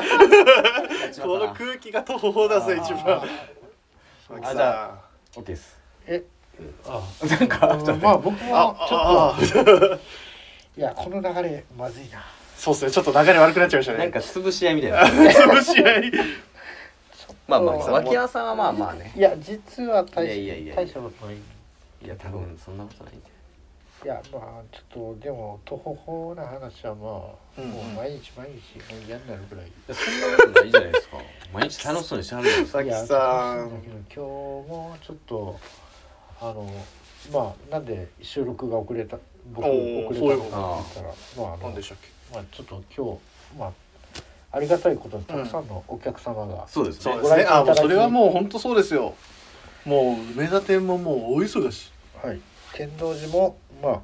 [1.22, 3.22] この空気が途方だぜ一番。
[4.28, 5.00] 脇あじゃさ
[5.36, 5.80] オッケーです。
[6.06, 6.22] え
[6.86, 10.00] あなんかうんまあ僕もちょっあと
[10.76, 12.24] いやこの流れまずいな。
[12.56, 12.90] そうっすね。
[12.90, 13.98] ちょっと流れ悪くなっちゃいましたね。
[13.98, 15.02] なんか潰し合いみたいな。
[15.02, 16.12] 潰し合い。
[17.46, 19.12] まあまあ脇屋さんはまあまあね。
[19.14, 20.88] いや実は大いやいやいやいい。
[22.08, 23.34] や多分そんなことないんで。
[24.04, 29.66] いやまあちょっとでもとほほな話はまあ、もう毎日毎日もう嫌になるぐらい。
[29.66, 31.16] いやそんなことないじゃないですか。
[31.52, 32.78] 毎日楽しそうにしてはるじゃないですか。
[32.78, 35.60] さきいやさ楽しいん今日もちょっと
[36.50, 36.70] あの
[37.32, 39.18] まあなんで収録が遅れた
[39.52, 42.08] 僕お遅ーれたのかって言ったらまああの何でしたっけ？
[42.34, 43.14] まあちょっと今
[43.54, 43.72] 日まあ
[44.52, 47.02] ありがたいことにたくさんのお客様が、そうですね。
[47.02, 49.14] そうですねあもうそれはうもう本当そうですよ。
[49.86, 51.90] もう梅田店ももう大忙し。
[52.22, 52.40] はい。
[52.74, 54.00] 天童寺もまあ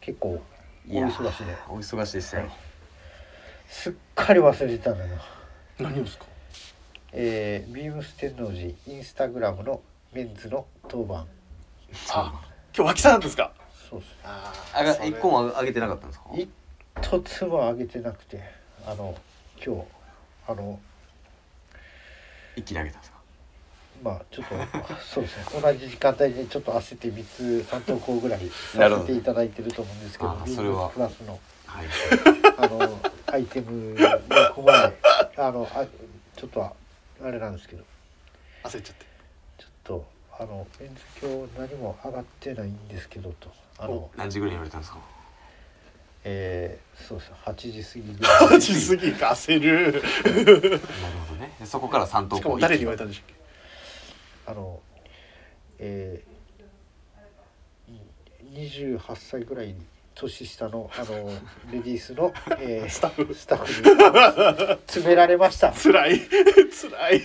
[0.00, 0.40] 結構
[0.86, 2.48] いやお忙しいねお忙しいでしたよ。
[3.68, 5.18] すっかり忘れてたんだよ。
[5.78, 6.26] 何をですか？
[7.12, 9.82] えー、ビームス天王寺インスタグラムの
[10.12, 11.26] メンズの当番
[12.08, 12.32] あ。
[12.76, 13.52] 今日脇さんなんですか？
[13.88, 16.30] そうですああが一個も上げてなかったんですか？
[17.02, 18.42] 一つも上げてなくて
[18.86, 19.16] あの
[19.64, 19.82] 今日
[20.48, 20.78] あの
[22.56, 23.20] 一気に上げたんですか？
[24.02, 24.54] まあちょっと
[25.04, 25.60] そうですね。
[25.60, 31.38] 同じ時間帯でちょっと焦って3つ3投稿ぐらいさせていただいてると思うんですけどあービーそれはプラスの。
[31.66, 31.86] はい。
[32.58, 34.18] あのアイテムが
[34.54, 34.96] ここまで
[35.36, 35.84] あのあ
[36.36, 36.72] ちょっとあ
[37.30, 37.84] れなんですけど。
[38.64, 39.06] 焦っちゃって。
[39.58, 40.06] ちょっと
[40.40, 43.50] あの今日何も上がってないんですけどと。
[43.78, 44.98] あの何時ぐらいに言われたんですか？
[46.24, 47.32] えー、そうです。
[47.44, 48.38] 8時過ぎぐらい。
[48.56, 49.92] 8時過ぎか焦る。
[49.92, 50.80] なる
[51.28, 51.54] ほどね。
[51.60, 53.28] でそこから3投稿しかも誰に言われたたんでしたっ
[54.46, 54.50] け？
[54.50, 54.80] あの
[55.78, 59.74] えー、28歳ぐらい
[60.20, 61.30] 年下のあの
[61.72, 63.34] レディースの、えー、スタッフ。
[63.34, 65.72] スタッフに詰められました。
[65.72, 66.20] 辛い。
[66.28, 67.22] 辛い。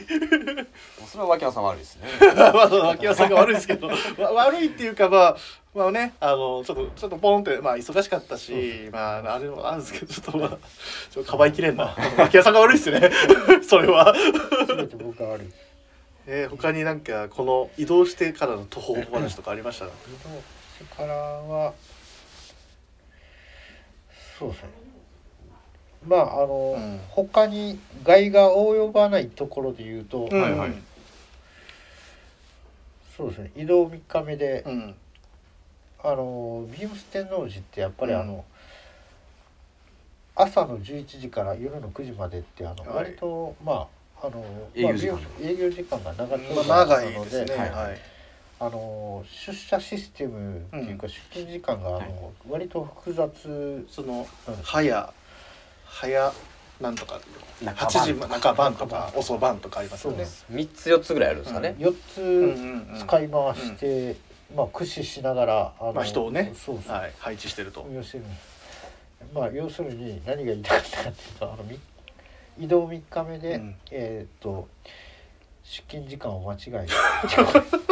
[1.08, 2.08] それは脇山さん悪いですね。
[2.36, 3.88] まあ脇山さんが悪いですけど。
[3.88, 3.94] わ
[4.34, 5.38] 悪いっていうかまあ
[5.74, 10.50] まあねあのちょっとちょっとポンってまあ忙しかったしまああれもあるんですけどちょっとまあ
[11.12, 11.96] ちょっとかばいきれんな。
[12.18, 13.12] 脇山さんが悪いですよね。
[13.62, 14.14] それは。
[14.68, 15.48] 全て僕が悪い。
[16.28, 19.86] えー、他になんかこの移動してからの途方話とかありました？
[19.86, 21.74] 移動してからは
[24.38, 24.70] そうですね。
[26.08, 30.42] まああの、うん他に害が及ばないところで言うと、うん。
[30.42, 30.74] はいはい。
[33.16, 33.52] そうですね。
[33.56, 34.96] 移動3日目で、うん。
[36.04, 38.20] あのビームス天王寺ってやっぱりうん。
[38.20, 38.46] あの、
[40.36, 43.06] 朝の11時から夜の9時までってあの、はい。
[43.06, 43.88] 割とま
[44.22, 44.44] ああの
[44.76, 47.56] 営業時間まあ営業時間が長まあく長いですね。
[47.56, 48.15] はいはい
[48.60, 52.14] あの出社システムっていうか、出勤時間があの、はい。
[52.50, 53.86] 割と複雑。
[53.90, 54.28] その
[54.64, 55.14] 早
[55.86, 56.34] 早
[56.82, 57.20] なんとか
[57.62, 60.26] 中8時晩中晩とか遅晩とかありますよね。
[60.26, 64.16] そう3つ4つぐらいあるんですかね、4つうんうんうん使い回して
[64.56, 66.96] まあ駆使しながらあのまあ人をねそうそう。
[66.96, 67.88] はい配置してると。
[67.94, 68.26] 要するに
[69.34, 71.80] まあ要するに何が言いたかったかっていうとあのみ
[72.58, 73.76] 移動3日目で、うん。
[73.92, 74.68] えっ、と
[75.64, 76.94] 出勤時間を間違えて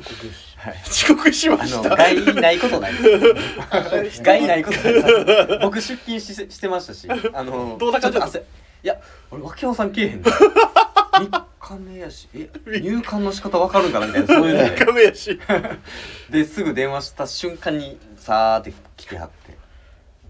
[0.00, 0.74] 遅刻しはい。
[0.86, 4.22] 遅刻しまあのした害ないことないです。
[4.22, 5.58] 害ないことないです。
[5.62, 7.08] 僕出勤ししてましたし。
[7.32, 8.38] あのどんな感じだった。
[8.38, 12.28] ちょっと汗いや俺脇山さんけえへんで3 日目やし。
[12.34, 14.06] え入館の仕方わかるんかな？
[14.06, 15.40] みたいなそういうの3日目やし。
[16.30, 19.56] でですぐ電話した瞬間にさーって来てはって。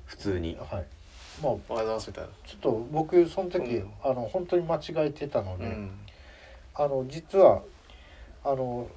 [0.07, 0.57] 普通に。
[0.71, 0.85] はい。
[1.43, 2.31] まあおはようございますみたいな。
[2.47, 3.91] ちょっと僕その時、うん。
[4.03, 5.91] あの本当に間違えてたので、うん。
[6.75, 7.63] あの実は
[8.45, 8.89] あの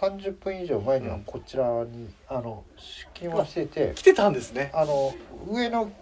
[0.00, 4.70] 30分以上前にはうんこちらに、あの出勤はしてて来てたんですね。
[4.72, 5.14] あの
[5.46, 5.92] 上の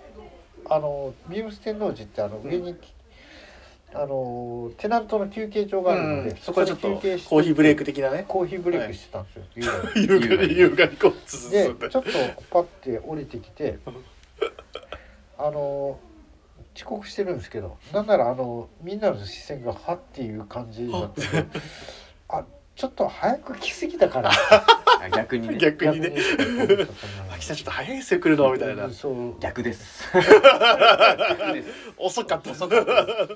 [0.71, 2.77] あのビームス天王寺ってあの上に、
[3.93, 6.37] あのテナントの休憩所があるので、うん。
[6.37, 8.25] そこでちょっと休憩してコーヒーブレイク的なね。
[8.29, 12.01] コーヒーブレイクしてたんですよ、 夕方優雅に優雅にこう進でちょっと
[12.51, 13.79] パッて降りてきて
[15.37, 15.99] あの
[16.77, 21.59] 遅刻してるんですけどなんならあのみんなの視線がはっていう感じだったんで
[22.29, 22.45] あ
[22.79, 24.31] ちょっと早く来すぎたから
[25.03, 25.59] あ逆にね。
[25.59, 26.15] 逆にね。
[27.35, 28.89] 秋さんちょっと早いですよ来るのみたいな。
[28.89, 30.23] そう逆です逆
[31.55, 31.69] です。
[31.99, 32.53] 遅かった。
[32.53, 32.93] 遅かった。
[32.93, 33.33] も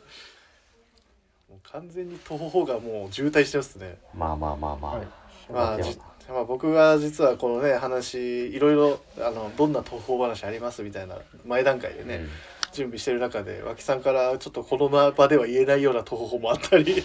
[1.57, 3.99] う完全に徒歩がもう渋滞してますね。
[4.15, 5.07] まあまあまあまあ、はい。
[5.51, 12.31] まあ、じまあ僕は実はこのね話いろいろあのどんな徒歩話ありますみたいな前段階でね、うん
[12.73, 17.03] 準備してる中で脇さんからちょっとこの場では言えないような徒歩もあったり。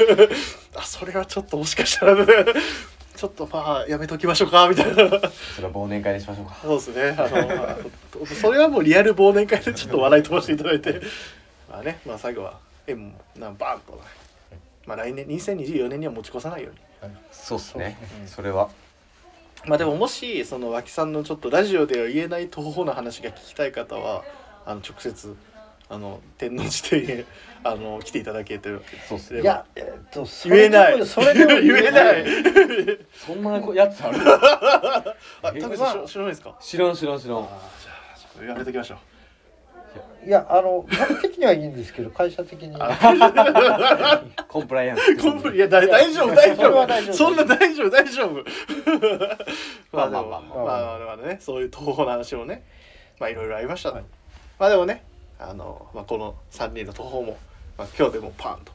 [0.76, 2.26] あそれはちょっともしかしたらね
[3.16, 4.94] ちょっとまあやめときましょうかみたいな。
[4.94, 6.56] それは忘年会にしましょうか。
[6.62, 7.16] そうですね。
[7.18, 7.76] あの、まあ
[8.40, 11.00] それはもうリアル忘年会でちょっと笑い飛ばしていただいて。
[11.68, 13.98] まあねまあ最後は円なんバーンとね。
[14.86, 16.70] まあ来年2024年には持ち越さないよ
[17.02, 17.12] うに。
[17.32, 17.98] そうっすね。
[18.20, 18.28] うん。
[18.28, 18.68] それは。
[19.66, 24.24] まあでももしその脇さんのちょっとラジオでは言えない徒歩な話が聞きたい方は
[24.68, 25.34] あの直接
[25.88, 27.24] あの天王寺庭園
[27.64, 28.82] あの来ていただけてる。
[29.08, 29.40] そうっすね。
[29.40, 31.06] いやえっとそ言えない。
[31.06, 32.24] それでも言えない。
[33.14, 34.18] そんなやつある？
[35.42, 36.54] あえ田口さん知知らないですか？
[36.60, 37.38] 知らん知らん知らん。
[37.38, 38.98] あーじゃあちょっとやめときましょう。
[40.26, 42.76] いやあの僕的にはいいんですけど会社的に。
[44.48, 45.16] コンプライアンス。
[45.16, 47.14] コンプリいやだ大丈夫大丈それは大丈夫。
[47.14, 48.44] 夫そんな大丈夫大丈夫。
[49.92, 50.64] まあまあまあまあまあ。
[50.64, 52.62] まあまあねそういう徒歩の話もね
[53.18, 54.04] まあいろいろありましたね
[54.58, 55.04] まあでもね
[55.38, 57.38] あの、まあ、この3人の徒歩も、
[57.76, 58.72] まあ、今日でもパンと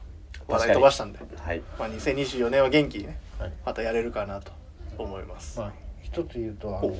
[0.48, 1.62] 話題飛ばしたんで、はい。
[1.78, 3.52] まあ、2024年は元気にねはい。
[3.64, 4.52] またやれるかなと
[4.98, 6.96] 思います、まあ一つ言うとあほの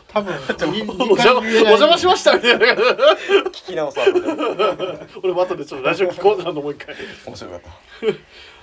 [0.08, 0.34] 多分
[0.72, 2.66] にお邪魔しましたみたいな。
[2.66, 4.12] 聞き直そう。
[4.12, 6.94] と俺も後でちょっとラジオ聞こうなのもう一回。
[7.24, 7.60] 面白かっ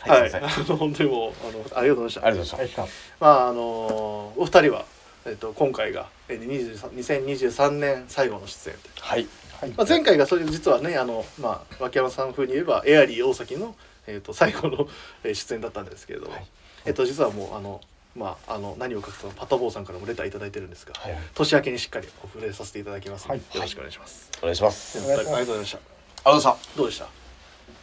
[0.05, 0.13] た。
[0.13, 0.39] はい、あ
[0.69, 2.27] の本当にもうあのありがとうございました。
[2.27, 2.87] ありがとうございました。
[3.19, 4.85] まああのお二人は、
[5.25, 6.89] えっと、今回がえー23
[7.31, 9.27] 2023年最後の出演はい
[9.63, 9.69] はい。
[9.71, 13.75] まあ、前回がそれ実はねあの、まあ、脇山さん風に言えばエアリー大崎の、
[14.07, 14.87] えっと最後の
[15.23, 16.45] えー出演だったんですけれども、はい。
[16.85, 17.79] えっと実はもうあの
[18.15, 21.17] まああの何を書くとパッタボーさんからもレターいただいてるんですが、はい。
[21.33, 23.55] 年明けにしっかりお触れさせていただきますので、はい。
[23.55, 24.31] よろしくお願いします。
[24.39, 24.99] お願いします。
[24.99, 25.77] ありがとうございました。
[25.77, 25.85] あり
[26.25, 27.07] がとうございましどうでした？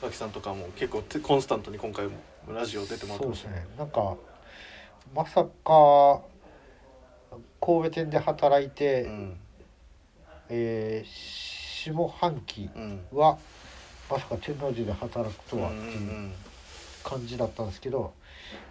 [0.03, 2.13] 脇さんとかも結構てコンスタントに今回も
[2.49, 3.49] ラジオ出てもらってました？
[3.49, 3.69] そうですね。
[3.79, 4.17] なんか
[5.15, 6.21] まさか
[7.61, 9.37] 神戸店で働いて、うん。
[10.53, 13.01] えー下半期うん。
[13.13, 13.39] は
[14.11, 16.31] まさか天王寺で働くとはっていう
[17.05, 18.13] 感じだったんですけど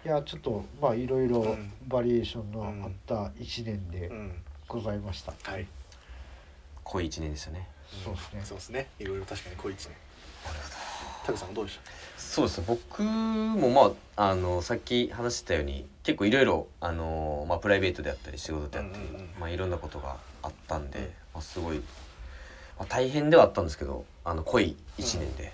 [0.04, 1.72] いやちょっとまあいろいろうん。
[1.88, 4.42] バリエーションのあった1年でうん。
[4.68, 5.64] ございました、はい。
[5.64, 5.70] た
[6.84, 7.66] 濃い一年でしたね。
[8.04, 8.42] そうですね。
[8.44, 8.86] そうですね。
[9.00, 9.96] いろいろ確かに濃い一年。
[11.26, 11.90] タクさんどうでした？
[12.20, 19.30] そうです僕もまああのさっき話してたように結構いろいろあの、まあ、プライベートであったり仕事であったり、うんうんうん。
[19.40, 21.04] まあ、いろんなことがあったんで、うん。
[21.04, 21.82] まあ、すごい、
[22.80, 25.52] まあ、大変ではあったんですけどあの濃い1年で、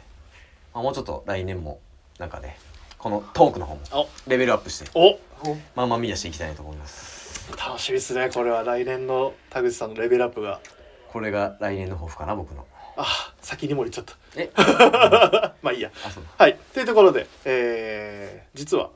[0.73, 1.81] まあ、もうちょっと来年も
[2.19, 2.57] なんかね
[2.97, 5.19] このトークの方もおレベルアップしてお
[5.75, 8.31] まあまあ見出していきたいなと思います楽しみですね。
[8.33, 10.61] これは来年の田口さんのレベルアップが。
[11.09, 12.67] これが来年の抱負かな僕の
[12.97, 14.17] あ先にも言っちゃった。
[14.35, 14.51] え？
[15.63, 15.93] まあいいや。
[16.39, 16.59] はい。
[16.75, 18.91] というところで、えー、実は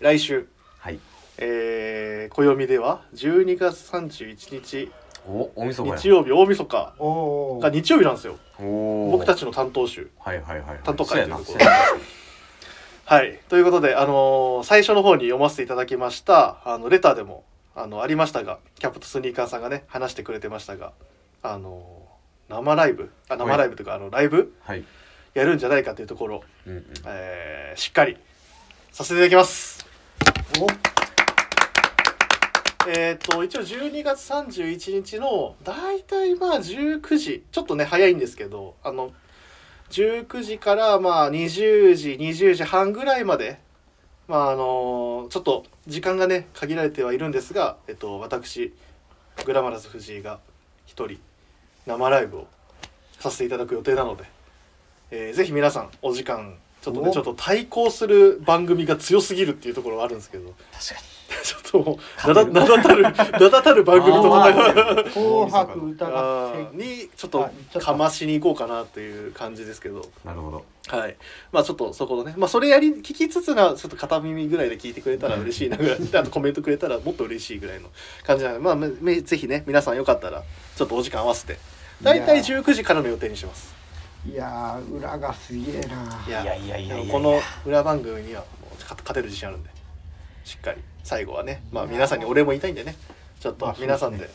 [0.00, 0.48] 来週、
[0.78, 0.98] はい
[1.38, 4.90] えー、暦では12月31日
[5.26, 5.96] おおみそかや。
[5.96, 6.94] 日曜日大晦日。
[6.98, 8.38] おおが日曜日なんですよ。
[8.58, 10.10] 僕たちの担当週。
[10.18, 10.78] はいはいはいはい。
[10.82, 11.72] 担当会というところそうやな。
[13.04, 13.40] はい。
[13.48, 17.44] ということで、あのー最初の方に読ませていただきました、あの、レターでも、
[17.74, 20.92] あの、ありましたが、キャプトスニーカーさんがね、話してくれてましたが、
[21.42, 24.54] あのー生ライブ、あ、生ライブというか、あの、ライブ？
[24.60, 24.84] はい。
[25.34, 26.86] やるんじゃないかというところ、うんうん。
[27.06, 28.16] えーしっかり
[28.92, 29.86] させていただきます。
[30.60, 31.01] お
[32.88, 39.12] えっ、と、一応12月31日の、だいたいまあ19時、ちょっとね、早いんですけど、あの、
[39.90, 43.60] 19時からまあ20時、20時半ぐらいまで、
[44.26, 48.74] まああのちょっと時間がね、限られてはいるんですが、えっと、私、
[49.44, 50.40] グラマラス藤井が
[50.86, 51.20] 一人、
[51.86, 52.46] 生ライブを
[53.20, 54.24] させていただく予定なので、
[55.10, 61.12] えーぜひ皆さん、お時間、ちょっとね、おちょっと対抗する番組が強すぎるっていうところがあるんですけど、確か
[61.42, 63.02] ちょっともう、名だ名だたる、
[63.40, 65.08] 名だたる番組とあ戦ー。
[65.08, 65.10] う。
[65.10, 67.02] 紅白歌合あ戦ー。
[67.04, 70.00] にちょっとかましに行こうかなっていう感じですけど。
[70.00, 70.64] になるほど。
[70.88, 71.16] はい。
[71.52, 75.98] まあちょっとそこのねまあそれやり聞きつつなちょっと片耳ぐらいで聞いてくれたら嬉しいなぐらい。
[76.04, 77.88] であとコメントくれたらもっと嬉しいぐらいの
[78.24, 78.64] 感じなので。
[78.64, 80.42] まあめめぜひね皆さんよかったら
[80.76, 81.58] ちょっとお時間合わせて。
[82.02, 83.81] 大体19時からの予定にします
[84.24, 86.24] いやー裏がすげえな。
[86.28, 89.70] いやいやいやいやこの裏番組にはもう勝勝てる自信あるんで。
[90.44, 90.80] しっかり。
[91.02, 91.62] 最後はね。
[91.72, 92.94] まあ皆さんにお礼も言いたいんでね。
[93.40, 94.30] ちょっと皆さんで,、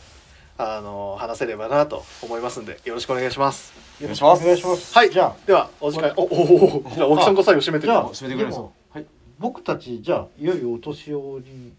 [0.58, 3.72] あの話せればなと思いますんでよろしくお願いします。
[4.02, 4.94] よろしくお願いします。
[4.94, 5.10] はい。
[5.10, 6.12] じゃあではお時間。
[6.16, 6.90] おおおお。
[6.94, 9.06] じゃあ沖さんが最後締めてじゃあお締めてくれはい。
[9.38, 11.72] 僕たちじゃあいよいよお年をに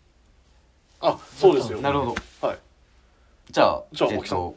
[0.99, 1.79] あそうですよ。
[1.81, 2.47] なるほど。
[2.47, 2.57] はい。
[3.51, 4.37] じゃあじゃあ沖さん。
[4.39, 4.55] と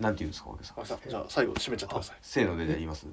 [0.00, 0.80] なんて言うんですか沖さん。
[0.80, 2.16] 沖さんじゃあ最後締めちゃってください。
[2.22, 3.06] せーのでじゃあ言います？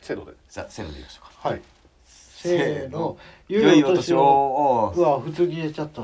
[0.00, 0.32] せーので。
[0.50, 1.48] じゃあせーので言いましょうか。
[1.48, 1.60] はい。
[2.04, 3.16] せーの。
[3.48, 4.92] 良いお年を。
[4.96, 6.02] うわ普通に入れちゃった。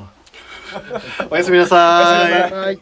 [1.30, 2.80] おやすみなさい